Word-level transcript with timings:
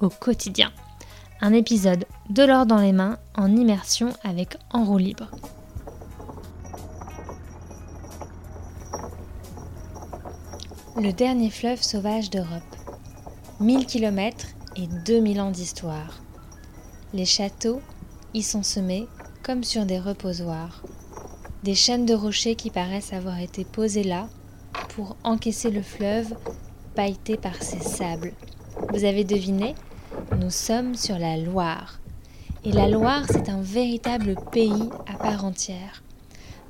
au 0.00 0.08
quotidien. 0.08 0.72
Un 1.40 1.52
épisode 1.52 2.04
de 2.30 2.42
l'or 2.42 2.66
dans 2.66 2.78
les 2.78 2.92
mains 2.92 3.18
en 3.36 3.54
immersion 3.54 4.12
avec 4.24 4.56
En 4.72 4.84
roue 4.84 4.98
libre. 4.98 5.30
Le 10.96 11.12
dernier 11.12 11.50
fleuve 11.50 11.80
sauvage 11.80 12.28
d'Europe. 12.30 12.76
1000 13.60 13.86
km 13.86 14.46
et 14.76 14.88
2000 15.06 15.40
ans 15.40 15.50
d'histoire. 15.50 16.20
Les 17.12 17.24
châteaux 17.24 17.80
y 18.34 18.42
sont 18.42 18.62
semés 18.62 19.06
comme 19.42 19.64
sur 19.64 19.86
des 19.86 19.98
reposoirs. 19.98 20.82
Des 21.62 21.74
chaînes 21.74 22.04
de 22.04 22.14
rochers 22.14 22.54
qui 22.54 22.70
paraissent 22.70 23.12
avoir 23.12 23.38
été 23.38 23.64
posées 23.64 24.04
là 24.04 24.28
pour 24.90 25.16
encaisser 25.24 25.70
le 25.70 25.82
fleuve 25.82 26.34
pailleté 26.94 27.36
par 27.36 27.62
ses 27.62 27.80
sables. 27.80 28.32
Vous 28.92 29.04
avez 29.04 29.24
deviné 29.24 29.74
Nous 30.38 30.50
sommes 30.50 30.94
sur 30.94 31.18
la 31.18 31.36
Loire. 31.36 31.98
Et 32.64 32.70
la 32.70 32.88
Loire, 32.88 33.24
c'est 33.28 33.48
un 33.48 33.60
véritable 33.60 34.36
pays 34.52 34.88
à 35.12 35.18
part 35.18 35.44
entière. 35.44 36.04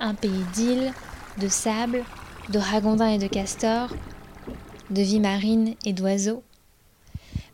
Un 0.01 0.15
pays 0.15 0.45
d'îles, 0.55 0.91
de 1.39 1.49
sable, 1.49 2.03
de 2.49 2.59
ragondins 2.59 3.11
et 3.11 3.19
de 3.19 3.27
castors, 3.27 3.91
de 4.89 5.03
vie 5.03 5.21
marine 5.21 5.75
et 5.85 5.93
d'oiseaux. 5.93 6.43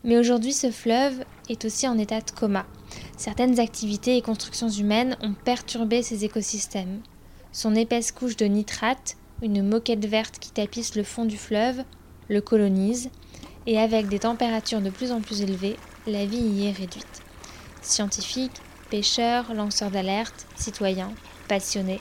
Mais 0.05 0.17
aujourd'hui, 0.17 0.53
ce 0.53 0.71
fleuve 0.71 1.25
est 1.48 1.65
aussi 1.65 1.89
en 1.89 1.98
état 1.98 2.21
de 2.21 2.31
coma. 2.31 2.65
Certaines 3.17 3.59
activités 3.59 4.17
et 4.17 4.23
constructions 4.23 4.71
humaines 4.71 5.17
ont 5.21 5.34
perturbé 5.34 6.05
ses 6.05 6.25
écosystèmes. 6.25 7.01
Son 7.51 7.75
épaisse 7.75 8.12
couche 8.12 8.37
de 8.37 8.47
nitrate, 8.47 9.17
une 9.43 9.69
moquette 9.69 10.06
verte 10.06 10.39
qui 10.39 10.53
tapisse 10.53 10.95
le 10.95 11.03
fond 11.03 11.25
du 11.25 11.37
fleuve, 11.37 11.83
le 12.28 12.41
colonise, 12.41 13.11
et 13.67 13.79
avec 13.79 14.09
des 14.09 14.19
températures 14.19 14.81
de 14.81 14.91
plus 14.91 15.12
en 15.12 15.20
plus 15.20 15.43
élevées, 15.43 15.77
la 16.07 16.27
vie 16.27 16.37
y 16.37 16.67
est 16.67 16.73
réduite. 16.73 17.23
Scientifiques, 17.83 18.61
pêcheurs, 18.91 19.53
lanceurs 19.55 19.91
d'alerte, 19.91 20.47
citoyens, 20.56 21.12
passionnés, 21.48 22.01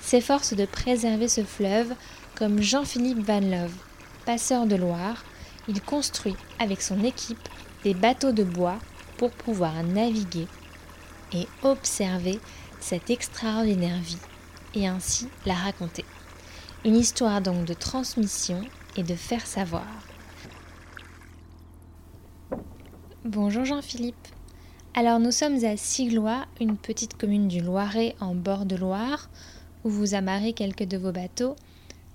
s'efforcent 0.00 0.54
de 0.54 0.66
préserver 0.66 1.28
ce 1.28 1.44
fleuve 1.44 1.94
comme 2.34 2.60
Jean-Philippe 2.60 3.24
Van 3.24 3.40
Love, 3.40 3.74
passeur 4.24 4.66
de 4.66 4.76
Loire, 4.76 5.24
il 5.68 5.80
construit 5.80 6.36
avec 6.58 6.82
son 6.82 7.02
équipe 7.04 7.48
des 7.84 7.94
bateaux 7.94 8.32
de 8.32 8.44
bois 8.44 8.78
pour 9.16 9.30
pouvoir 9.30 9.82
naviguer 9.82 10.46
et 11.32 11.46
observer 11.62 12.38
cette 12.80 13.10
extraordinaire 13.10 14.00
vie 14.00 14.18
et 14.74 14.86
ainsi 14.86 15.28
la 15.46 15.54
raconter. 15.54 16.04
Une 16.84 16.96
histoire 16.96 17.40
donc 17.40 17.64
de 17.64 17.74
transmission 17.74 18.60
et 18.96 19.02
de 19.02 19.14
faire 19.14 19.46
savoir. 19.46 19.86
Bonjour 23.24 23.64
Jean-Philippe. 23.64 24.28
Alors 24.92 25.18
nous 25.18 25.30
sommes 25.30 25.64
à 25.64 25.78
Siglois, 25.78 26.44
une 26.60 26.76
petite 26.76 27.16
commune 27.16 27.48
du 27.48 27.62
Loiret 27.62 28.14
en 28.20 28.34
bord 28.34 28.66
de 28.66 28.76
Loire, 28.76 29.30
où 29.82 29.88
vous 29.88 30.14
amarrez 30.14 30.52
quelques 30.52 30.84
de 30.84 30.98
vos 30.98 31.10
bateaux. 31.10 31.56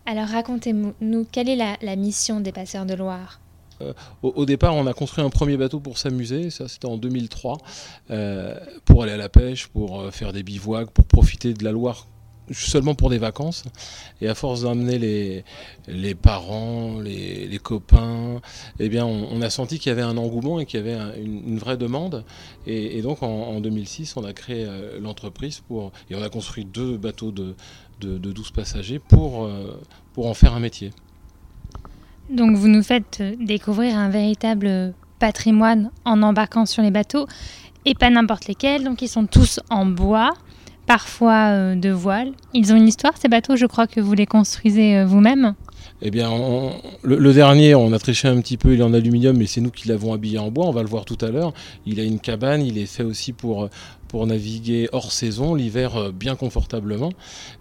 Alors 0.05 0.27
racontez-nous, 0.27 1.25
quelle 1.31 1.49
est 1.49 1.55
la, 1.55 1.95
mission 1.95 2.41
des 2.41 2.51
passeurs 2.51 2.85
de 2.85 2.93
Loire? 2.93 3.39
Euh, 3.81 3.93
au, 4.21 4.45
départ, 4.45 4.75
on 4.75 4.85
a 4.85 4.93
construit 4.93 5.23
un 5.23 5.31
premier 5.31 5.57
bateau 5.57 5.79
pour 5.79 5.97
s'amuser, 5.97 6.51
ça 6.51 6.67
c'était 6.67 6.85
en 6.85 6.97
2003, 6.97 7.57
euh, 8.11 8.59
pour 8.85 9.01
aller 9.01 9.13
à 9.13 9.17
la 9.17 9.29
pêche, 9.29 9.65
pour 9.65 10.01
euh, 10.01 10.11
faire 10.11 10.31
des 10.31 10.43
bivouacs, 10.43 10.91
pour 10.91 11.05
profiter 11.05 11.55
de 11.55 11.63
la 11.63 11.71
Loire 11.71 12.05
seulement 12.51 12.95
pour 12.95 13.09
des 13.09 13.17
vacances. 13.17 13.63
Et 14.21 14.27
à 14.27 14.35
force 14.35 14.61
d'emmener 14.61 14.97
les, 14.97 15.43
les 15.87 16.15
parents, 16.15 16.99
les, 16.99 17.47
les 17.47 17.59
copains, 17.59 18.41
eh 18.79 18.89
bien, 18.89 19.05
on, 19.05 19.41
a 19.41 19.49
senti 19.49 19.79
qu'il 19.79 19.89
y 19.89 19.93
avait 19.93 20.01
un 20.01 20.17
engouement 20.17 20.59
et 20.59 20.65
qu'il 20.65 20.79
y 20.79 20.83
avait 20.83 20.97
une, 21.21 21.57
vraie 21.57 21.77
demande. 21.77 22.23
Et, 22.67 23.01
donc, 23.01 23.23
en, 23.23 23.59
2006, 23.61 24.17
on 24.17 24.23
a 24.23 24.33
créé 24.33 24.65
euh, 24.65 24.99
l'entreprise 24.99 25.61
pour, 25.67 25.91
et 26.09 26.15
on 26.15 26.21
a 26.21 26.29
construit 26.29 26.65
deux 26.65 26.97
bateaux 26.97 27.31
de, 27.31 27.55
de, 28.01 28.17
12 28.17 28.51
passagers 28.51 28.99
pour, 28.99 29.43
euh, 29.45 29.79
pour 30.13 30.27
en 30.27 30.33
faire 30.33 30.53
un 30.53 30.59
métier. 30.59 30.91
Donc, 32.29 32.55
vous 32.55 32.67
nous 32.67 32.83
faites 32.83 33.23
découvrir 33.39 33.97
un 33.97 34.09
véritable 34.09 34.93
patrimoine 35.19 35.91
en 36.05 36.21
embarquant 36.21 36.65
sur 36.65 36.83
les 36.83 36.91
bateaux 36.91 37.27
et 37.85 37.95
pas 37.95 38.09
n'importe 38.09 38.47
lesquels. 38.47 38.83
Donc, 38.83 39.01
ils 39.01 39.07
sont 39.07 39.25
tous 39.25 39.59
en 39.69 39.85
bois 39.85 40.31
parfois 40.89 41.51
euh, 41.51 41.75
de 41.75 41.91
voile. 41.91 42.31
Ils 42.55 42.73
ont 42.73 42.75
une 42.75 42.87
histoire, 42.87 43.13
ces 43.15 43.27
bateaux, 43.27 43.55
je 43.55 43.67
crois 43.67 43.85
que 43.85 44.01
vous 44.01 44.15
les 44.15 44.25
construisez 44.25 44.97
euh, 44.97 45.05
vous-même. 45.05 45.53
Eh 46.01 46.09
bien, 46.09 46.31
le, 47.03 47.31
dernier, 47.31 47.75
on 47.75 47.93
a 47.93 47.99
triché 47.99 48.27
un 48.27 48.41
petit 48.41 48.57
peu, 48.57 48.73
il 48.73 48.79
est 48.79 48.83
en 48.83 48.93
aluminium, 48.95 49.37
mais 49.37 49.45
c'est 49.45 49.61
nous 49.61 49.69
qui 49.69 49.87
l'avons 49.87 50.13
habillé 50.13 50.39
en 50.39 50.49
bois, 50.49 50.65
on 50.65 50.71
va 50.71 50.81
le 50.81 50.87
voir 50.87 51.05
tout 51.05 51.17
à 51.21 51.29
l'heure. 51.29 51.53
Il 51.85 51.99
a 51.99 52.03
une 52.03 52.19
cabane, 52.19 52.63
il 52.63 52.79
est 52.79 52.87
fait 52.87 53.03
aussi 53.03 53.33
pour, 53.33 53.69
pour 54.09 54.25
naviguer 54.27 54.89
hors 54.91 55.13
saison, 55.13 55.55
l'hiver 55.55 55.95
euh, 55.95 56.11
bien 56.11 56.35
confortablement. 56.35 57.13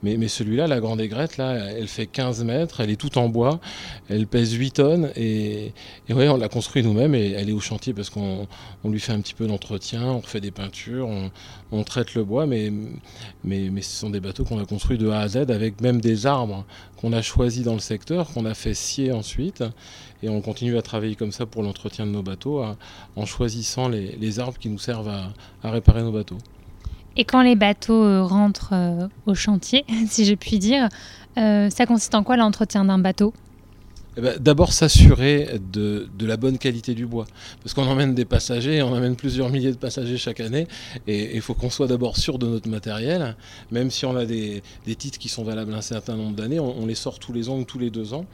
Mais, 0.03 0.17
mais 0.17 0.27
celui-là, 0.27 0.67
la 0.67 0.81
Grande 0.81 1.01
Aigrette, 1.01 1.37
là, 1.37 1.55
elle 1.55 1.87
fait 1.87 2.07
15 2.07 2.43
mètres, 2.43 2.81
elle 2.81 2.91
est 2.91 2.97
toute 2.97 3.17
en 3.17 3.29
bois, 3.29 3.61
elle 4.09 4.27
pèse 4.27 4.53
8 4.53 4.71
tonnes 4.73 5.13
et, 5.15 5.73
et 6.09 6.15
on 6.15 6.37
l'a 6.37 6.49
construit 6.49 6.83
nous-mêmes 6.83 7.15
et 7.15 7.33
elle 7.33 7.51
est 7.51 7.53
au 7.53 7.61
chantier 7.61 7.93
parce 7.93 8.11
qu'on 8.11 8.49
on 8.83 8.91
lui 8.91 8.99
fait 8.99 9.13
un 9.13 9.21
petit 9.21 9.35
peu 9.35 9.47
d'entretien, 9.47 10.05
on 10.05 10.21
refait 10.21 10.41
des 10.41 10.51
peintures, 10.51 11.09
on, 11.71 11.85
traite 11.85 12.15
le 12.15 12.25
bois, 12.25 12.47
mais, 12.47 12.73
mais, 13.45 13.69
mais 13.71 13.83
ce 13.83 13.97
sont 13.97 14.11
des 14.11 14.21
bateaux 14.21 14.45
qu'on 14.45 14.59
a 14.59 14.65
construits 14.65 14.99
de 14.99 15.09
A 15.11 15.21
à 15.21 15.29
Z 15.29 15.37
avec 15.51 15.81
même 15.81 16.01
des 16.01 16.27
arbres 16.27 16.65
qu'on 16.97 17.13
a 17.13 17.23
choisis 17.23 17.63
dans 17.63 17.75
le 17.75 17.81
secteur, 17.81 18.33
qu'on 18.33 18.47
a 18.47 18.55
fait 18.55 18.75
scier 18.75 19.13
ensuite 19.13 19.63
et 20.23 20.29
on 20.29 20.41
continue 20.41 20.77
à 20.77 20.83
travailler 20.83 21.15
comme 21.15 21.33
ça 21.33 21.47
pour 21.47 21.63
l'entretien 21.63 22.07
de 22.07 22.11
nos 22.11 22.23
bateaux 22.23 22.65
en 23.17 23.27
choisissant 23.27 23.89
les, 23.89 24.41
arbres 24.41 24.59
qui 24.59 24.69
nous 24.69 24.79
servent 24.79 25.09
à, 25.63 25.71
réparer 25.71 26.03
nos 26.03 26.13
bateaux. 26.13 26.38
Et 27.19 27.25
quand 27.25 27.43
les 27.43 27.57
bateaux 27.57 28.05
euh, 28.05 28.23
rentrent 28.23 28.71
euh, 28.73 29.09
au 29.27 29.35
chantier, 29.35 29.85
si 30.09 30.25
je 30.25 30.35
puis 30.35 30.59
dire, 30.59 30.89
euh, 31.37 31.69
ça 31.69 31.85
consiste 31.85 32.15
en 32.15 32.23
quoi 32.23 32.37
l'entretien 32.37 32.85
d'un 32.85 32.99
bateau? 32.99 33.35
Eh 34.17 34.21
ben, 34.21 34.37
D'abord 34.39 34.73
s'assurer 34.73 35.59
de, 35.73 36.09
la 36.21 36.37
bonne 36.37 36.59
qualité 36.59 36.95
du 36.95 37.07
bois. 37.07 37.27
Parce 37.61 37.75
qu'on 37.75 37.87
emmène 37.87 38.15
des 38.15 38.25
passagers, 38.25 38.83
on 38.83 38.95
emmène 38.95 39.17
plusieurs 39.17 39.51
milliers 39.51 39.73
de 39.73 39.77
passagers 39.77 40.17
chaque 40.17 40.39
année, 40.39 40.69
et 41.09 41.35
il 41.35 41.41
faut 41.41 41.55
qu'on 41.55 41.71
soit 41.71 41.89
d'abord 41.89 42.17
sûr 42.17 42.39
de 42.39 42.47
notre 42.47 42.69
matériel, 42.69 43.37
même 43.73 43.91
si 43.91 44.07
on 44.07 44.17
a 44.17 44.25
des, 44.25 44.63
titres 44.97 45.19
qui 45.19 45.29
sont 45.29 45.43
valables 45.43 45.75
un 45.75 45.83
certain 45.83 46.17
nombre 46.17 46.37
d'années, 46.37 46.61
on, 46.61 46.87
les 46.87 46.95
sort 46.95 47.19
tous 47.19 47.33
les 47.33 47.49
ans 47.49 47.59
ou 47.59 47.65
tous 47.65 47.81
les 47.81 47.91
deux 47.91 48.15
ans. 48.15 48.27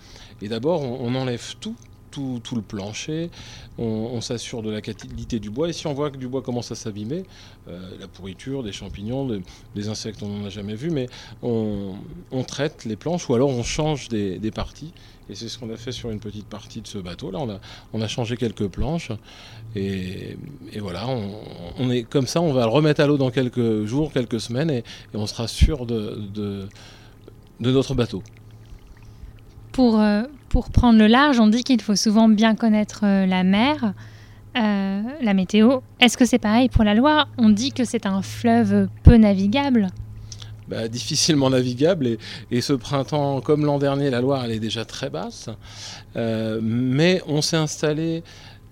Et 0.43 0.49
d'abord, 0.49 0.83
on 0.83 1.15
enlève 1.15 1.55
tout 1.59 1.75
tout, 2.15 2.55
le 2.55 2.63
plancher, 2.63 3.31
on, 3.79 4.21
s'assure 4.21 4.63
de 4.63 4.71
la 4.71 4.81
qualité 4.81 5.41
du 5.41 5.51
bois, 5.51 5.69
et 5.69 5.73
si 5.73 5.87
on 5.87 5.95
voit 5.95 6.11
que 6.11 6.17
du 6.17 6.29
bois 6.29 6.43
commence 6.43 6.71
à 6.71 6.75
s'abîmer, 6.75 7.25
euh, 7.69 7.91
la 7.99 8.07
pourriture, 8.07 8.63
des 8.63 8.73
champignons, 8.73 9.29
des 9.75 9.89
insectes, 9.89 10.23
on 10.23 10.29
n'en 10.29 10.47
a 10.47 10.49
jamais 10.49 10.75
vu, 10.75 10.91
mais 10.91 11.09
on, 11.43 11.95
traite 12.47 12.85
les 12.85 12.97
planches, 12.97 13.29
ou 13.29 13.35
alors 13.35 13.51
on 13.51 13.63
change 13.63 14.09
des, 14.09 14.51
parties, 14.51 14.93
et 15.29 15.35
c'est 15.35 15.49
ce 15.49 15.59
qu'on 15.59 15.71
a 15.71 15.77
fait 15.77 15.93
sur 15.93 16.11
une 16.11 16.21
petite 16.21 16.47
partie 16.47 16.81
de 16.81 16.87
ce 16.87 16.99
bateau. 16.99 17.31
Là, 17.31 17.41
on 17.93 18.03
a, 18.03 18.09
changé 18.09 18.37
quelques 18.37 18.69
planches. 18.69 19.11
Et, 19.75 20.37
voilà, 20.79 21.07
on, 21.79 21.91
est 21.91 22.03
comme 22.03 22.27
ça, 22.27 22.41
on 22.41 22.53
va 22.53 22.65
le 22.65 22.71
remettre 22.71 23.01
à 23.01 23.07
l'eau 23.07 23.17
dans 23.17 23.31
quelques 23.31 23.85
jours, 23.87 24.13
quelques 24.13 24.41
semaines, 24.41 24.71
et, 24.71 24.85
on 25.15 25.27
sera 25.27 25.49
sûr 25.49 25.87
de, 25.87 26.69
notre 27.61 27.95
bateau. 27.95 28.23
Pour, 29.75 30.01
euh, 30.01 30.23
pour 30.51 30.71
prendre 30.71 31.01
le 31.01 31.09
large, 31.09 31.41
on 31.41 31.49
dit 31.49 31.65
qu'il 31.65 31.83
faut 31.83 31.97
souvent 31.97 32.29
bien 32.29 32.55
connaître 32.55 33.01
euh, 33.03 33.27
la 33.27 33.43
mer, 33.43 33.93
euh, 34.57 35.03
la 35.21 35.35
météo. 35.35 35.81
Est-ce 35.99 36.17
que 36.17 36.25
c'est 36.25 36.39
pareil 36.39 36.69
pour 36.69 36.85
la 36.85 36.95
Loire? 36.95 37.27
On 37.39 37.49
dit 37.49 37.73
que 37.73 37.85
c'est 37.85 38.07
un 38.07 38.23
fleuve 38.23 38.87
peu 39.03 39.17
navigable. 39.17 39.89
Bah, 40.69 40.87
difficilement 40.87 41.51
navigable 41.51 42.19
et, 42.53 42.61
ce 42.61 42.73
printemps, 42.73 43.41
comme 43.41 43.65
l'an 43.65 43.79
dernier, 43.79 44.11
la 44.11 44.21
Loire 44.21 44.45
elle 44.45 44.53
est 44.53 44.61
déjà 44.61 44.85
très 44.85 45.11
basse, 45.11 45.51
mais 46.15 47.21
on 47.27 47.43
s'est 47.43 47.57
installé 47.57 48.23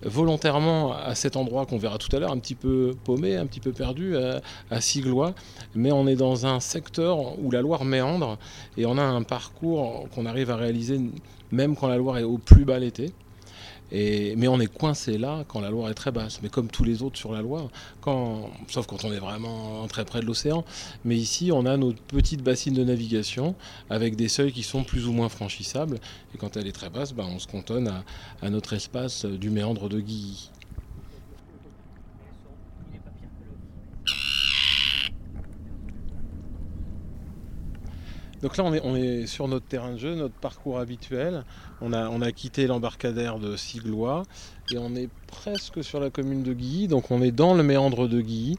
volontairement 0.05 0.93
à 0.93 1.15
cet 1.15 1.35
endroit 1.35 1.65
qu'on 1.65 1.77
verra 1.77 1.97
tout 1.97 2.13
à 2.15 2.19
l'heure, 2.19 2.31
un 2.31 2.39
petit 2.39 2.55
peu 2.55 2.95
paumé, 3.03 3.35
un 3.35 3.45
petit 3.45 3.59
peu 3.59 3.71
perdu, 3.71 4.15
à, 4.17 4.81
Siglois. 4.81 5.33
Mais 5.75 5.91
on 5.91 6.07
est 6.07 6.15
dans 6.15 6.45
un 6.45 6.59
secteur 6.59 7.39
où 7.39 7.51
la 7.51 7.61
Loire 7.61 7.85
méandre 7.85 8.37
et 8.77 8.85
on 8.85 8.97
a 8.97 9.03
un 9.03 9.23
parcours 9.23 10.07
qu'on 10.13 10.25
arrive 10.25 10.51
à 10.51 10.55
réaliser 10.55 10.99
même 11.51 11.75
quand 11.75 11.87
la 11.87 11.97
Loire 11.97 12.17
est 12.17 12.23
au 12.23 12.37
plus 12.37 12.65
bas 12.65 12.79
l'été. 12.79 13.11
Mais 13.93 14.47
on 14.47 14.59
est 14.59 14.73
coincé 14.73 15.17
là 15.17 15.43
quand 15.47 15.61
la 15.61 15.69
Loire 15.69 15.89
est 15.89 15.93
très 15.93 16.11
basse. 16.11 16.39
Mais 16.41 16.49
comme 16.49 16.67
tous 16.67 16.83
les 16.83 17.03
autres 17.03 17.17
sur 17.17 17.31
la 17.31 17.41
Loire, 17.41 17.69
sauf 18.67 18.87
quand 18.87 19.05
on 19.05 19.13
est 19.13 19.19
vraiment 19.19 19.87
très 19.87 20.05
près 20.05 20.21
de 20.21 20.25
l'océan. 20.25 20.65
Mais 21.05 21.15
ici, 21.15 21.51
on 21.51 21.65
a 21.65 21.77
notre 21.77 22.01
petite 22.01 22.41
bassine 22.41 22.73
de 22.73 22.83
navigation 22.83 23.55
avec 23.89 24.15
des 24.15 24.29
seuils 24.29 24.51
qui 24.51 24.63
sont 24.63 24.83
plus 24.83 25.07
ou 25.07 25.13
moins 25.13 25.29
franchissables. 25.29 25.99
Et 26.33 26.37
quand 26.37 26.57
elle 26.57 26.67
est 26.67 26.71
très 26.71 26.89
basse, 26.89 27.13
ben, 27.13 27.25
on 27.29 27.39
se 27.39 27.47
cantonne 27.47 27.87
à, 27.87 28.03
à, 28.41 28.49
notre 28.49 28.73
espace 28.73 29.25
du 29.25 29.49
méandre 29.49 29.89
de 29.89 29.99
Guilly. 29.99 30.49
Donc 38.43 38.57
là, 38.57 38.65
on 38.65 38.95
est, 38.97 39.25
sur 39.25 39.47
notre 39.47 39.65
terrain 39.65 39.93
de 39.93 39.97
jeu, 39.97 40.15
notre 40.15 40.33
parcours 40.33 40.77
habituel. 40.77 41.45
On 41.79 41.93
a, 41.93 42.31
quitté 42.33 42.67
l'embarcadère 42.67 43.39
de 43.39 43.55
Siglois 43.55 44.23
et 44.69 44.77
on 44.77 44.95
est 44.95 45.07
presque 45.27 45.81
sur 45.81 46.01
la 46.01 46.09
commune 46.09 46.43
de 46.43 46.51
Guilly. 46.51 46.89
Donc 46.89 47.09
on 47.09 47.21
est 47.21 47.31
dans 47.31 47.53
le 47.53 47.63
méandre 47.63 48.09
de 48.09 48.19
Guilly. 48.19 48.57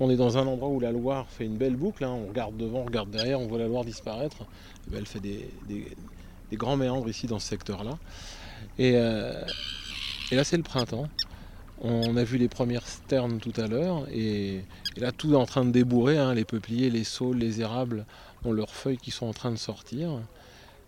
On 0.00 0.08
est 0.08 0.16
dans 0.16 0.38
un 0.38 0.46
endroit 0.46 0.70
où 0.70 0.80
la 0.80 0.90
Loire 0.90 1.26
fait 1.28 1.44
une 1.44 1.58
belle 1.58 1.76
boucle. 1.76 2.02
Hein. 2.02 2.16
On 2.24 2.28
regarde 2.28 2.56
devant, 2.56 2.78
on 2.78 2.84
regarde 2.86 3.10
derrière, 3.10 3.38
on 3.38 3.46
voit 3.46 3.58
la 3.58 3.66
Loire 3.66 3.84
disparaître. 3.84 4.38
Ben, 4.88 5.00
elle 5.00 5.06
fait 5.06 5.20
des, 5.20 5.50
grands 6.54 6.78
méandres 6.78 7.10
ici 7.10 7.26
dans 7.26 7.38
ce 7.38 7.48
secteur-là. 7.48 7.98
Et, 8.78 8.92
euh, 8.94 9.44
et 10.32 10.36
là, 10.36 10.44
c'est 10.44 10.56
le 10.56 10.62
printemps. 10.62 11.10
On 11.82 12.16
a 12.16 12.24
vu 12.24 12.38
les 12.38 12.48
premières 12.48 12.86
sternes 12.86 13.38
tout 13.38 13.52
à 13.60 13.66
l'heure 13.66 14.06
et, 14.10 14.62
là 14.96 15.12
tout 15.12 15.34
est 15.34 15.36
en 15.36 15.44
train 15.44 15.62
de 15.66 15.70
débourrer, 15.70 16.16
hein. 16.16 16.32
les 16.32 16.46
peupliers, 16.46 16.88
les 16.88 17.04
saules, 17.04 17.36
les 17.36 17.60
érables 17.60 18.06
ont 18.46 18.52
leurs 18.52 18.74
feuilles 18.74 18.98
qui 18.98 19.10
sont 19.10 19.26
en 19.26 19.32
train 19.32 19.50
de 19.50 19.56
sortir. 19.56 20.20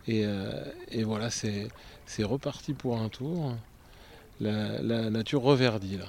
Et, 0.07 0.25
euh, 0.25 0.65
voilà, 1.05 1.31
c'est 1.31 1.69
reparti 2.21 2.73
pour 2.73 2.99
un 2.99 3.09
tour. 3.09 3.55
La, 4.41 5.11
nature 5.11 5.43
reverdit 5.43 5.99
là. 5.99 6.07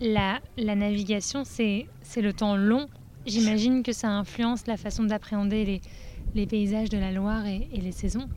La, 0.00 0.40
la 0.56 0.74
navigation, 0.74 1.44
c'est 1.44 1.86
le 2.16 2.32
temps 2.32 2.56
long. 2.56 2.88
J'imagine 3.26 3.82
que 3.82 3.92
ça 3.92 4.08
influence 4.08 4.66
la 4.66 4.76
façon 4.76 5.04
d'appréhender 5.04 5.64
les, 5.64 5.80
les, 6.34 6.46
paysages 6.46 6.88
de 6.88 6.98
la 6.98 7.12
Loire 7.12 7.46
et, 7.46 7.68
les 7.72 7.92
saisons. 7.92 8.28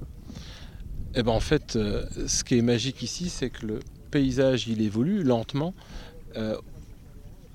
Eh 1.15 1.23
ben 1.23 1.31
en 1.31 1.39
fait, 1.39 1.75
euh, 1.75 2.05
ce 2.27 2.43
qui 2.43 2.57
est 2.57 2.61
magique 2.61 3.01
ici, 3.01 3.29
c'est 3.29 3.49
que 3.49 3.65
le 3.65 3.79
paysage 4.11 4.67
il 4.67 4.81
évolue 4.81 5.23
lentement 5.23 5.73
euh, 6.35 6.57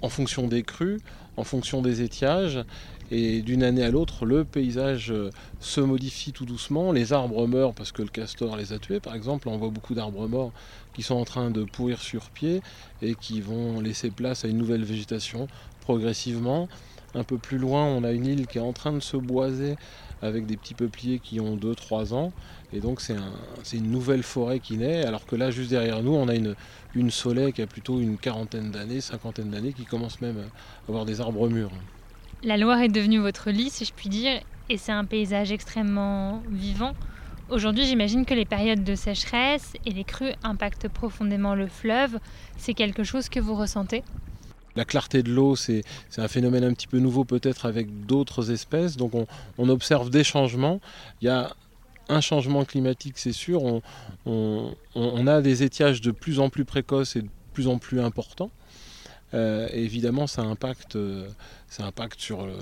en 0.03 0.09
fonction 0.09 0.49
des 0.49 0.63
crues, 0.63 0.99
en 1.37 1.45
fonction 1.45 1.83
des 1.83 2.03
étiages, 2.03 2.65
et 3.11 3.43
d'une 3.43 3.65
année 3.65 3.83
à 3.83 3.91
l'autre, 3.91 4.25
le 4.25 4.45
paysage 4.45 5.11
euh, 5.11 5.31
se 5.59 5.81
modifie 5.81 6.33
tout 6.33 6.45
doucement. 6.45 6.93
Les 6.93 7.13
arbres 7.13 7.49
meurent 7.49 7.75
parce 7.75 7.91
que 7.91 8.03
le 8.03 8.09
castor 8.09 8.57
les 8.57 8.73
a 8.73 8.79
tués, 8.79 9.01
par 9.01 9.17
exemple. 9.17 9.49
On 9.49 9.57
voit 9.57 9.71
beaucoup 9.71 9.95
d'arbres 9.95 10.29
morts 10.29 10.53
qui 10.95 11.03
sont 11.03 11.17
en 11.17 11.25
train 11.25 11.51
de 11.51 11.65
pourrir 11.65 12.01
sur 12.01 12.31
pied 12.31 12.63
et 13.03 13.17
qui 13.17 13.41
vont 13.41 13.81
laisser 13.81 14.11
place 14.11 14.45
à 14.45 14.49
une 14.49 14.59
nouvelle 14.59 14.85
végétation 14.85 15.49
progressivement. 15.81 16.69
Un 17.15 17.25
peu 17.25 17.39
plus 17.39 17.59
loin, 17.59 17.85
on 17.85 18.05
a 18.05 18.13
une 18.13 18.27
île 18.27 18.47
qui 18.47 18.59
est 18.59 18.63
en 18.63 18.73
train 18.73 18.93
de 18.93 19.01
se 19.01 19.17
boiser 19.17 19.77
avec 20.23 20.47
des 20.47 20.57
petits 20.57 20.75
peupliers 20.75 21.19
qui 21.19 21.41
ont 21.41 21.57
2-3 21.57 22.15
ans. 22.15 22.33
Et 22.73 22.81
donc 22.81 23.01
c'est 23.01 23.17
une 23.77 23.91
nouvelle 23.91 24.23
forêt 24.23 24.61
qui 24.61 24.77
naît, 24.77 25.05
alors 25.05 25.27
que 25.27 25.35
là, 25.35 25.51
juste 25.51 25.71
derrière 25.71 26.03
nous, 26.03 26.15
on 26.15 26.29
a 26.29 26.35
une, 26.35 26.55
une 26.95 27.11
soleil 27.11 27.53
qui 27.53 27.63
a 27.63 27.67
plutôt 27.67 28.01
une 28.01 28.17
quarantaine 28.17 28.71
d'années, 28.71 29.01
cinquantaine 29.01 29.51
d'années, 29.51 29.73
qui 29.73 29.85
commence 29.85 30.21
même 30.21 30.39
à 30.39 30.89
avoir 30.89 31.05
des 31.05 31.21
arbres 31.21 31.49
mûrs. 31.49 31.73
La 32.43 32.57
Loire 32.57 32.81
est 32.81 32.89
devenue 32.89 33.19
votre 33.19 33.51
lit, 33.51 33.71
si 33.71 33.85
je 33.85 33.93
puis 33.93 34.09
dire, 34.09 34.41
et 34.69 34.77
c'est 34.77 34.93
un 34.93 35.05
paysage 35.05 35.51
extrêmement 35.53 36.43
vivant. 36.49 36.93
Aujourd'hui, 37.51 37.85
j'imagine 37.85 38.25
que 38.25 38.35
les 38.35 38.45
périodes 38.45 38.85
de 38.85 38.95
sécheresse 38.95 39.73
et 39.85 39.91
les 39.91 40.05
crues 40.05 40.33
impactent 40.45 40.87
profondément 40.89 41.57
le 41.57 41.67
fleuve. 41.67 42.21
C'est 42.57 42.75
quelque 42.75 43.03
chose 43.03 43.29
que 43.29 43.41
vous 43.41 43.57
ressentez? 43.57 44.05
La 44.77 44.85
clarté 44.85 45.23
de 45.23 45.33
l'eau, 45.33 45.57
c'est 45.57 45.83
un 46.17 46.29
phénomène 46.29 46.65
un 46.65 46.73
petit 46.73 46.87
peu 46.87 46.99
nouveau 46.99 47.25
peut-être 47.25 47.67
avec 47.67 48.07
d'autres 48.07 48.51
espèces. 48.51 48.97
Donc 48.97 49.13
on, 49.59 49.69
observe 49.69 50.11
des 50.11 50.25
changements. 50.25 50.81
Il 51.21 51.27
y 51.27 51.29
a 51.29 51.55
un 52.09 52.21
changement 52.21 52.65
climatique, 52.65 53.19
c'est 53.19 53.33
sûr. 53.33 53.81
on, 54.27 55.27
a 55.27 55.41
des 55.43 55.63
étiages 55.63 56.01
de 56.01 56.11
plus 56.11 56.41
en 56.41 56.51
plus 56.51 56.65
précoces 56.65 57.17
et 57.17 57.23
de 57.23 57.29
plus 57.53 57.69
en 57.69 57.79
plus 57.79 58.01
importants. 58.01 58.51
Euh, 59.33 59.69
évidemment, 59.73 60.27
ça 60.27 60.43
impacte, 60.43 60.97
euh, 60.97 61.29
ça 61.69 61.85
impacte 61.85 62.21
sur, 62.21 62.43
euh, 62.43 62.57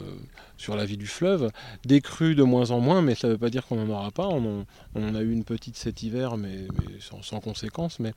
sur 0.56 0.76
la 0.76 0.84
vie 0.84 0.96
du 0.96 1.06
fleuve. 1.06 1.50
Des 1.84 2.00
crues 2.00 2.34
de 2.34 2.42
moins 2.42 2.70
en 2.70 2.80
moins, 2.80 3.00
mais 3.00 3.14
ça 3.14 3.28
ne 3.28 3.32
veut 3.32 3.38
pas 3.38 3.50
dire 3.50 3.66
qu'on 3.66 3.76
n'en 3.76 3.94
aura 3.94 4.10
pas. 4.10 4.28
On 4.28 4.66
a 5.14 5.20
eu 5.20 5.32
une 5.32 5.44
petite 5.44 5.76
cet 5.76 6.02
hiver, 6.02 6.36
mais, 6.36 6.66
sans, 7.00 7.22
sans, 7.22 7.40
conséquence. 7.40 8.00
Mais 8.00 8.12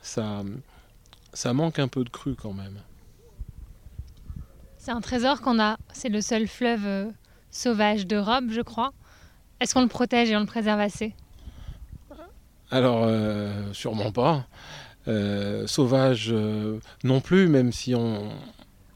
ça, 0.00 0.42
ça 1.32 1.52
manque 1.52 1.78
un 1.78 1.88
peu 1.88 2.04
de 2.04 2.10
crues 2.10 2.34
quand 2.34 2.54
même. 2.54 2.78
C'est 4.84 4.90
un 4.90 5.00
trésor 5.00 5.40
qu'on 5.40 5.60
a. 5.60 5.76
C'est 5.92 6.08
le 6.08 6.20
seul 6.20 6.48
fleuve 6.48 7.12
sauvage 7.52 8.04
d'Europe, 8.04 8.46
je 8.50 8.62
crois. 8.62 8.92
Est-ce 9.60 9.74
qu'on 9.74 9.82
le 9.82 9.86
protège 9.86 10.30
et 10.30 10.36
on 10.36 10.40
le 10.40 10.46
préserve 10.46 10.80
assez? 10.80 11.14
Alors, 12.72 13.08
sûrement 13.72 14.10
pas. 14.10 14.44
Euh, 15.08 15.66
sauvage 15.66 16.28
euh, 16.30 16.78
non 17.02 17.20
plus, 17.20 17.48
même 17.48 17.72
si 17.72 17.94
on 17.94 18.30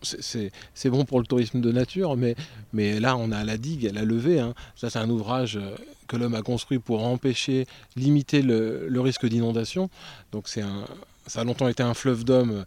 c'est 0.03 0.91
bon 0.91 1.05
pour 1.05 1.19
le 1.19 1.27
tourisme 1.27 1.61
de 1.61 1.73
nature, 1.73 2.17
mais, 2.17 2.37
mais 2.73 3.01
là 3.01 3.17
on 3.17 3.33
a 3.33 3.43
la 3.43 3.57
digue, 3.57 3.91
la 3.93 4.05
levée. 4.05 4.39
Hein. 4.39 4.55
Ça 4.77 4.89
c'est 4.89 5.01
un 5.01 5.11
ouvrage 5.11 5.57
euh, 5.57 5.75
que 6.07 6.17
l'homme 6.17 6.37
a 6.37 6.43
construit 6.43 6.79
pour 6.79 7.05
empêcher, 7.05 7.67
limiter 7.97 8.43
le, 8.43 9.01
risque 9.01 9.27
d'inondation. 9.27 9.91
Donc 10.31 10.49
un, 10.59 10.85
ça 11.27 11.41
a 11.41 11.45
longtemps 11.45 11.67
été 11.67 11.83
un 11.83 11.95
fleuve 11.95 12.25
d'hommes 12.25 12.65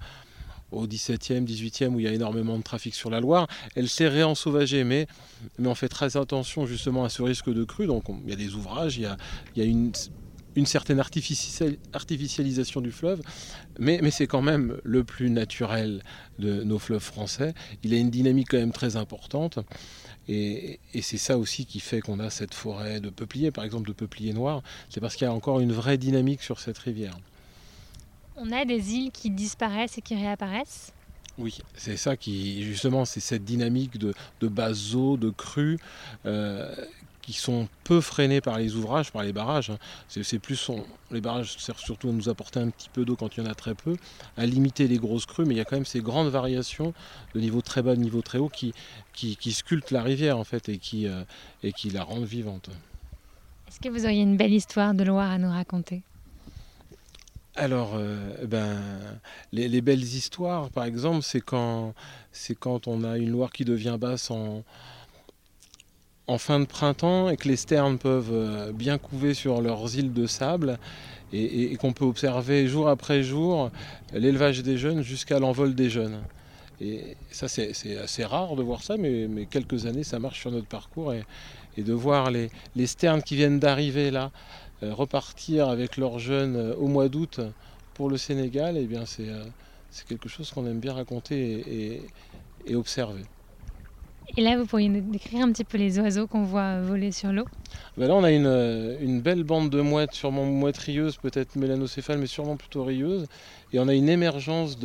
au 0.71 0.87
17e, 0.87 1.45
18e, 1.45 1.89
où 1.89 1.99
il 1.99 2.05
y 2.05 2.07
a 2.07 2.13
énormément 2.13 2.57
de 2.57 2.63
trafic 2.63 2.93
sur 2.93 3.09
la 3.09 3.19
Loire. 3.19 3.47
Elle 3.75 3.89
s'est 3.89 4.07
réensauvagée, 4.07 4.83
mais, 4.83 5.07
mais 5.57 5.67
on 5.67 5.75
fait 5.75 5.89
très 5.89 6.17
attention 6.17 6.65
justement 6.65 7.03
à 7.03 7.09
ce 7.09 7.21
risque 7.21 7.51
de 7.51 7.63
crue. 7.63 7.87
Donc 7.87 8.05
il 8.23 8.29
y 8.29 8.33
a 8.33 8.35
des 8.35 8.55
ouvrages, 8.55 8.97
il 8.97 9.03
y 9.55 9.61
a, 9.61 9.65
une 9.65 9.91
certaine 10.65 10.99
artificialisation 10.99 12.81
du 12.81 12.91
fleuve, 12.91 13.21
mais, 13.79 13.99
mais 14.01 14.11
c'est 14.11 14.27
quand 14.27 14.41
même 14.41 14.77
le 14.83 15.03
plus 15.03 15.29
naturel 15.29 16.03
de 16.37 16.63
nos 16.63 16.79
fleuves 16.79 17.03
français. 17.03 17.53
Il 17.83 17.93
a 17.93 17.97
une 17.97 18.09
dynamique 18.09 18.49
quand 18.51 18.57
même 18.57 18.73
très 18.73 18.95
importante. 18.95 19.59
Et, 20.31 20.79
c'est 21.01 21.17
ça 21.17 21.39
aussi 21.39 21.65
qui 21.65 21.79
fait 21.79 22.01
qu'on 22.01 22.19
a 22.19 22.29
cette 22.29 22.53
forêt 22.53 22.99
de 22.99 23.09
peupliers, 23.09 23.49
par 23.49 23.63
exemple 23.63 23.87
de 23.87 23.93
peupliers 23.93 24.33
noirs. 24.33 24.61
C'est 24.89 24.99
parce 24.99 25.15
qu'il 25.15 25.25
y 25.25 25.27
a 25.27 25.33
encore 25.33 25.59
une 25.59 25.71
vraie 25.71 25.97
dynamique 25.97 26.43
sur 26.43 26.59
cette 26.59 26.77
rivière. 26.77 27.17
On 28.41 28.51
a 28.51 28.65
des 28.65 28.93
îles 28.93 29.11
qui 29.11 29.29
disparaissent 29.29 29.97
et 29.97 30.01
qui 30.01 30.15
réapparaissent 30.15 30.93
oui, 31.37 31.59
c'est 31.73 31.95
ça 31.95 32.17
qui, 32.17 32.63
justement, 32.63 33.05
c'est 33.05 33.21
cette 33.21 33.45
dynamique 33.45 33.97
de, 33.97 34.13
de 34.41 34.47
basse 34.49 34.93
eau, 34.93 35.15
de 35.15 35.29
crue, 35.29 35.79
euh, 36.25 36.75
qui 37.21 37.31
sont 37.31 37.69
peu 37.85 38.01
freinés 38.01 38.41
par 38.41 38.57
les 38.57 38.75
ouvrages, 38.75 39.11
par 39.11 39.23
les 39.23 39.31
barrages. 39.31 39.69
Hein. 39.69 39.77
C'est 40.07 40.39
plus 40.39 40.69
les 41.11 41.21
barrages 41.21 41.57
servent 41.57 41.79
surtout 41.79 42.09
à 42.09 42.11
nous 42.11 42.27
apporter 42.27 42.59
un 42.59 42.69
petit 42.69 42.89
peu 42.89 43.05
d'eau 43.05 43.15
quand 43.15 43.37
il 43.37 43.43
y 43.43 43.47
en 43.47 43.49
a 43.49 43.53
très 43.53 43.73
peu, 43.73 43.95
à 44.35 44.45
limiter 44.45 44.87
les 44.87 44.97
grosses 44.97 45.25
crues, 45.25 45.45
mais 45.45 45.53
il 45.53 45.57
y 45.57 45.61
a 45.61 45.65
quand 45.65 45.77
même 45.77 45.85
ces 45.85 46.01
grandes 46.01 46.29
variations 46.29 46.93
de 47.35 47.39
niveau 47.39 47.61
très 47.61 47.81
bas, 47.81 47.95
de 47.95 48.01
niveau 48.01 48.21
très 48.21 48.37
haut 48.37 48.49
qui, 48.49 48.73
qui, 49.13 49.53
sculptent 49.53 49.91
la 49.91 50.01
rivière 50.01 50.37
en 50.37 50.43
fait 50.43 50.67
et 50.67 50.77
qui, 50.77 51.07
euh, 51.07 51.23
et 51.63 51.71
qui 51.71 51.89
la 51.89 52.03
rendent 52.03 52.25
vivante. 52.25 52.69
Est-ce 53.67 53.79
que 53.79 53.89
vous 53.89 54.05
auriez 54.05 54.23
une 54.23 54.35
belle 54.35 54.53
histoire 54.53 54.93
de 54.93 55.03
Loire 55.03 55.29
à 55.29 55.37
nous 55.37 55.51
raconter? 55.51 56.01
Alors, 57.59 57.95
euh, 57.95 58.45
ben, 58.45 58.77
les, 59.51 59.67
les, 59.67 59.81
belles 59.81 60.03
histoires, 60.03 60.69
par 60.69 60.85
exemple, 60.85 61.23
c'est 61.23 61.41
quand, 61.41 61.93
on 62.87 63.03
a 63.03 63.17
une 63.17 63.29
Loire 63.29 63.51
qui 63.51 63.65
devient 63.65 63.97
basse 63.99 64.31
en, 64.31 64.63
fin 66.37 66.59
de 66.59 66.65
printemps 66.65 67.29
et 67.29 67.37
que 67.37 67.47
les 67.47 67.57
sternes 67.57 67.97
peuvent 67.97 68.31
euh, 68.31 68.71
bien 68.71 68.97
couver 68.97 69.33
sur 69.33 69.61
leurs 69.61 69.97
îles 69.97 70.13
de 70.13 70.25
sable 70.27 70.77
et, 71.33 71.75
qu'on 71.77 71.91
peut 71.91 72.05
observer 72.05 72.67
jour 72.67 72.87
après 72.87 73.23
jour 73.23 73.71
l'élevage 74.13 74.63
des 74.63 74.77
jeunes 74.77 75.01
jusqu'à 75.01 75.39
l'envol 75.39 75.75
des 75.75 75.89
jeunes. 75.89 76.21
Et 76.81 77.17
ça, 77.29 77.47
c'est 77.49 77.97
assez 77.97 78.23
rare 78.23 78.55
de 78.55 78.63
voir 78.63 78.83
ça, 78.83 78.95
mais, 78.97 79.27
quelques 79.49 79.85
années, 79.85 80.03
ça 80.03 80.19
marche 80.19 80.39
sur 80.39 80.51
notre 80.51 80.67
parcours. 80.67 81.13
Et, 81.13 81.23
de 81.77 81.93
voir 81.93 82.29
les, 82.29 82.49
sternes 82.87 83.23
qui 83.23 83.37
viennent 83.37 83.59
d'arriver 83.59 84.11
là, 84.11 84.31
repartir 84.81 85.69
avec 85.69 85.97
leurs 85.97 86.19
jeunes 86.19 86.55
euh, 86.55 86.75
au 86.75 86.87
mois 86.87 87.09
d'août 87.09 87.39
pour 87.93 88.09
le 88.09 88.17
Sénégal, 88.17 88.77
eh 88.77 88.85
bien 88.85 89.05
c'est 89.05 89.27
quelque 90.07 90.29
chose 90.29 90.51
qu'on 90.51 90.65
aime 90.65 90.79
bien 90.79 90.93
raconter 90.93 92.01
et 92.65 92.75
observer. 92.75 93.23
Et 94.37 94.41
là, 94.41 94.57
vous 94.57 94.65
pourriez 94.65 94.89
nous 94.89 95.01
décrire 95.01 95.43
un 95.43 95.51
petit 95.51 95.63
peu 95.63 95.77
les 95.77 95.99
oiseaux 95.99 96.27
qu'on 96.27 96.43
voit 96.43 96.81
voler 96.81 97.11
sur 97.11 97.31
l'eau? 97.31 97.45
Ben 97.97 98.07
Là, 98.07 98.15
on 98.15 98.23
a 98.23 98.31
une, 98.31 98.97
une, 99.01 99.21
belle 99.21 99.43
bande 99.43 99.69
de 99.69 99.81
mouettes, 99.81 100.13
sûrement 100.13 100.45
mouettes 100.45 100.77
rieuses, 100.77 101.17
peut-être 101.17 101.55
mélanocephales, 101.55 102.19
mais 102.19 102.27
sûrement 102.27 102.55
plutôt 102.55 102.83
rieuses. 102.83 103.25
Et 103.73 103.79
on 103.79 103.87
a 103.87 103.93
une 103.93 104.09
émergence 104.09 104.77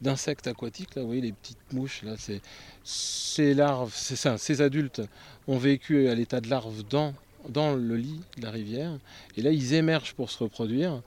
d'insectes 0.00 0.48
aquatiques. 0.48 0.96
Là, 0.96 1.02
vous 1.02 1.08
voyez 1.08 1.22
les 1.22 1.32
petites 1.32 1.72
mouches. 1.72 2.02
Là, 2.02 2.14
c'est 2.18 2.40
ces 2.82 3.54
larves, 3.54 3.92
c'est 3.94 4.16
ça. 4.16 4.38
Ces 4.38 4.60
adultes 4.60 5.02
ont 5.46 5.58
vécu 5.58 6.08
à 6.08 6.14
l'état 6.14 6.40
de 6.40 6.50
larves 6.50 6.82
dans, 6.90 7.14
dans 7.48 7.74
le 7.74 7.96
lit 7.96 8.20
de 8.36 8.42
la 8.42 8.50
rivière. 8.50 8.98
Et 9.36 9.42
là, 9.42 9.50
ils 9.50 9.74
émergent 9.74 10.14
pour 10.14 10.30
se 10.30 10.42
reproduire. 10.42 11.02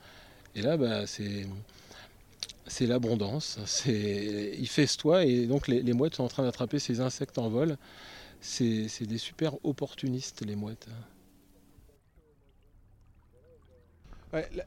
Et 0.55 0.61
là, 0.61 0.77
bah, 0.77 1.07
c'est 1.07 1.47
c'est 2.65 2.85
l'abondance, 2.85 3.59
c'est 3.65 4.55
il 4.57 4.67
festoie 4.67 5.25
et 5.25 5.45
donc 5.47 5.67
les, 5.67 5.93
mouettes 5.93 6.15
sont 6.15 6.23
en 6.23 6.29
train 6.29 6.43
d'attraper 6.43 6.79
ces 6.79 7.01
insectes 7.01 7.37
en 7.37 7.49
vol. 7.49 7.77
C'est 8.41 8.87
des 9.01 9.17
super 9.17 9.53
opportunistes 9.63 10.45
les 10.45 10.55
mouettes. 10.55 10.87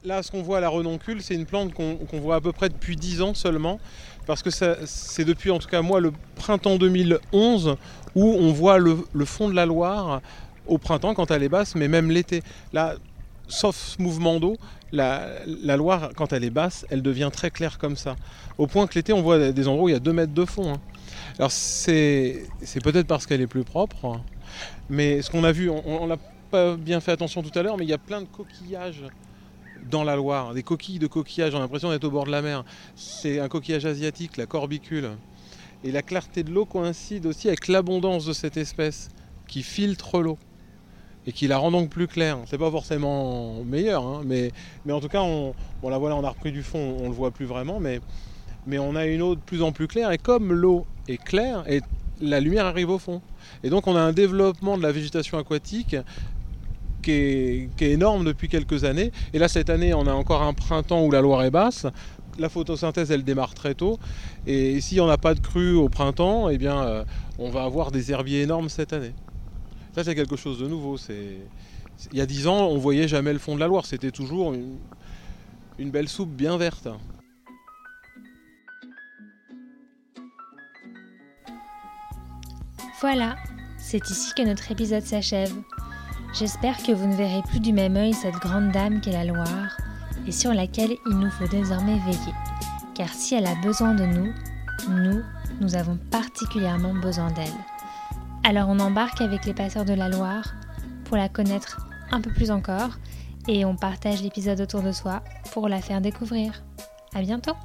là, 0.05 0.23
ce 0.23 0.31
qu'on 0.31 0.43
voit 0.43 0.59
à 0.59 0.61
la 0.61 0.69
renoncule, 0.69 1.23
c'est 1.23 1.35
une 1.35 1.47
plante 1.47 1.75
qu'on 1.75 2.21
voit 2.21 2.37
à 2.37 2.41
peu 2.41 2.53
près 2.53 2.69
depuis 2.69 2.97
10 2.97 3.23
ans 3.23 3.35
seulement, 3.35 3.81
parce 4.27 4.43
que 4.43 4.51
c'est 4.51 5.25
depuis, 5.25 5.51
en 5.51 5.59
tout 5.59 5.69
cas 5.69 5.83
moi, 5.83 6.01
le 6.01 6.13
printemps 6.37 6.77
2011, 6.77 7.77
où 8.15 8.25
on 8.25 8.53
voit 8.53 8.79
le, 8.79 8.97
fond 9.25 9.49
de 9.49 9.55
la 9.55 9.67
Loire 9.67 10.23
au 10.67 10.79
printemps 10.79 11.15
quand 11.15 11.31
elle 11.31 11.43
est 11.43 11.49
basse, 11.49 11.75
mais 11.75 11.89
même 11.89 12.11
l'été. 12.11 12.43
Là, 12.73 12.97
sauf 13.49 13.97
mouvement 13.99 14.41
d'eau, 14.41 14.57
la, 14.93 15.77
Loire, 15.77 16.11
quand 16.17 16.33
elle 16.33 16.45
est 16.45 16.51
basse, 16.51 16.87
elle 16.91 17.03
devient 17.03 17.31
très 17.33 17.51
claire 17.51 17.79
comme 17.79 17.97
ça. 17.97 18.17
Au 18.59 18.67
point 18.67 18.87
que 18.87 18.95
l'été, 18.95 19.13
on 19.13 19.23
voit 19.23 19.53
des 19.53 19.69
endroits 19.69 19.85
où 19.85 19.89
il 19.89 19.93
y 19.93 19.97
a 19.97 20.01
2 20.01 20.13
mètres 20.13 20.35
de 20.35 20.45
fond. 20.45 20.75
Hein. 20.75 20.81
Alors 21.39 21.53
c'est 21.53 22.47
peut-être 22.83 23.07
parce 23.07 23.27
qu'elle 23.27 23.41
est 23.41 23.47
plus 23.47 23.65
propre, 23.65 24.05
hein. 24.07 24.23
mais 24.89 25.23
ce 25.23 25.31
qu'on 25.31 25.45
a 25.45 25.53
vu, 25.53 25.71
on 25.71 26.07
n'a 26.07 26.17
pas 26.51 26.77
bien 26.77 27.01
fait 27.01 27.13
attention 27.13 27.43
tout 27.43 27.57
à 27.59 27.63
l'heure, 27.63 27.77
mais 27.77 27.85
il 27.85 27.91
y 27.91 27.95
a 27.95 27.99
plein 27.99 28.21
de 28.21 28.27
coquillages 28.27 29.05
dans 29.91 30.05
la 30.05 30.17
Loire, 30.17 30.55
des 30.55 30.63
coquilles 30.63 30.99
de 30.99 31.07
coquillages, 31.07 31.55
on 31.55 31.59
a 31.59 31.61
l'impression 31.61 31.91
d'être 31.91 32.05
au 32.05 32.11
bord 32.11 32.25
de 32.25 32.31
la 32.31 32.43
mer. 32.43 32.65
C'est 32.97 33.39
un 33.39 33.49
coquillage 33.49 33.87
asiatique, 33.87 34.37
la 34.37 34.47
corbicule. 34.47 35.11
Et 35.85 35.93
la 35.93 36.03
clarté 36.03 36.43
de 36.43 36.51
l'eau 36.51 36.65
coïncide 36.65 37.27
aussi 37.27 37.49
avec 37.49 37.69
l'abondance 37.69 38.25
de 38.25 38.33
cette 38.33 38.57
espèce 38.57 39.09
qui 39.47 39.63
filtre 39.63 40.21
l'eau 40.21 40.39
et 41.27 41.33
qui 41.33 41.49
la 41.49 41.59
rend 41.59 41.71
donc 41.71 41.91
plus 41.91 42.07
claire. 42.07 42.39
C'est 42.47 42.59
pas 42.59 42.71
forcément 42.71 43.65
meilleur, 43.65 44.05
hein, 44.05 44.23
mais, 44.25 44.53
mais 44.85 44.93
en 44.93 45.01
tout 45.01 45.09
cas, 45.09 45.23
on, 45.23 45.55
bon 45.83 45.89
là 45.89 45.99
voilà, 45.99 46.17
on 46.17 46.25
a 46.25 46.31
repris 46.31 46.53
du 46.53 46.63
fond, 46.63 46.97
on 47.01 47.09
le 47.09 47.15
voit 47.15 47.31
plus 47.31 47.47
vraiment, 47.47 47.81
mais, 47.81 48.01
mais 48.67 48.79
on 48.79 48.95
a 48.95 49.07
une 49.07 49.23
eau 49.23 49.35
de 49.35 49.41
plus 49.41 49.63
en 49.63 49.73
plus 49.73 49.89
claire. 49.89 50.11
Et 50.13 50.19
comme 50.19 50.53
l'eau 50.53 50.87
est 51.09 51.23
claire, 51.23 51.65
et 51.69 51.81
la 52.21 52.41
lumière 52.41 52.67
arrive 52.67 52.91
au 52.91 52.99
fond. 52.99 53.21
Et 53.63 53.71
donc 53.71 53.87
on 53.87 53.97
a 53.97 54.01
un 54.01 54.13
développement 54.13 54.79
de 54.79 54.83
la 54.83 54.93
végétation 54.93 55.39
aquatique 55.39 55.97
qui 57.03 57.13
est, 57.13 57.93
énorme 57.93 58.25
depuis 58.25 58.49
quelques 58.49 58.85
années. 58.85 59.13
Et 59.33 59.39
là, 59.39 59.49
cette 59.49 59.71
année, 59.71 59.95
on 59.95 60.07
a 60.07 60.13
encore 60.13 60.43
un 60.43 60.55
printemps 60.55 61.05
où 61.05 61.11
la 61.11 61.21
Loire 61.21 61.45
est 61.45 61.51
basse. 61.51 61.87
La 62.39 62.49
photosynthèse, 62.49 63.11
elle 63.11 63.23
démarre 63.23 63.55
très 63.55 63.75
tôt. 63.75 63.99
Et 64.47 64.81
si 64.81 65.01
on 65.01 65.07
n'a 65.07 65.17
pas 65.17 65.35
de 65.35 65.41
crue 65.41 65.75
au 65.75 65.89
printemps, 65.89 66.49
eh 66.49 66.59
bien, 66.59 66.83
euh, 66.83 67.05
on 67.39 67.49
va 67.49 67.63
avoir 67.63 67.93
des 67.93 68.11
herbiers 68.11 68.43
énormes 68.43 68.69
cette 68.69 68.93
année. 68.93 69.13
Ça, 69.97 70.05
c'est 70.05 70.15
quelque 70.15 70.37
chose 70.37 70.59
de 70.59 70.67
nouveau. 70.69 70.99
Il 71.09 72.19
y 72.19 72.21
a 72.21 72.27
dix 72.27 72.47
ans, 72.47 72.67
on 72.67 72.77
voyait 72.77 73.09
jamais 73.09 73.33
le 73.33 73.39
fond 73.39 73.55
de 73.55 73.61
la 73.61 73.67
Loire. 73.67 73.87
C'était 73.87 74.11
toujours 74.11 74.53
une, 74.53 74.77
une 75.79 75.91
belle 75.91 76.07
soupe 76.07 76.29
bien 76.29 76.59
verte. 76.59 76.87
Voilà, 83.01 83.37
c'est 83.79 84.11
ici 84.11 84.35
que 84.37 84.43
notre 84.43 84.71
épisode 84.71 85.03
s'achève. 85.03 85.55
J'espère 86.39 86.77
que 86.83 86.93
vous 86.93 87.07
ne 87.07 87.17
verrez 87.17 87.41
plus 87.49 87.61
du 87.61 87.73
même 87.73 87.97
œil 87.97 88.13
cette 88.13 88.35
grande 88.35 88.73
dame 88.73 89.01
qu'est 89.01 89.13
la 89.13 89.25
Loire 89.25 89.79
et 90.27 90.33
sur 90.33 90.53
laquelle 90.53 90.95
il 91.07 91.17
nous 91.17 91.31
faut 91.31 91.49
désormais 91.49 91.99
veiller. 92.01 92.35
Car 92.95 93.09
si 93.09 93.35
elle 93.35 93.47
a 93.47 93.55
besoin 93.63 93.95
de 93.95 94.05
nous, 94.05 94.31
nous, 94.91 95.23
nous 95.63 95.75
avons 95.75 95.97
particulièrement 96.11 96.93
besoin 96.93 97.31
d'elle. 97.31 97.76
Alors 98.49 98.69
on 98.69 98.79
embarque 98.79 99.23
avec 99.23 99.45
les 99.45 99.55
passeurs 99.55 99.85
de 99.85 99.93
la 99.93 100.09
Loire 100.09 100.55
pour 101.07 101.17
la 101.17 101.29
connaître 101.29 101.85
un 102.13 102.21
peu 102.21 102.31
plus 102.31 102.53
encore 102.53 102.91
et 103.49 103.65
on 103.65 103.75
partage 103.75 104.23
l'épisode 104.23 104.61
autour 104.61 104.83
de 104.83 104.93
soi 104.93 105.25
pour 105.53 105.69
la 105.69 105.81
faire 105.81 106.01
découvrir. 106.01 106.63
À 107.13 107.23
bientôt! 107.23 107.57